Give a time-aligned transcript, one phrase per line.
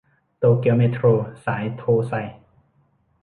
[0.37, 1.05] โตเกียวเมโทร
[1.45, 2.13] สายโทไซ